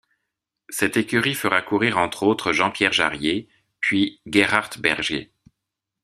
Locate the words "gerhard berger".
4.25-5.31